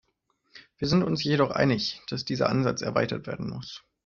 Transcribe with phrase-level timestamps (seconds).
[0.79, 3.83] Wir sind uns jedoch einig, dass dieser Ansatz erweitert werden muss.